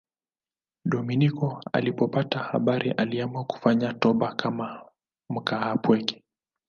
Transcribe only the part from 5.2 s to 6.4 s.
mkaapweke.